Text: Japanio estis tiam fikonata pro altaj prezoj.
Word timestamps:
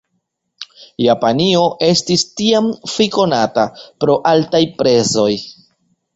Japanio 1.07 1.61
estis 1.87 2.23
tiam 2.39 2.71
fikonata 2.95 3.67
pro 3.85 4.19
altaj 4.33 4.65
prezoj. 4.83 5.31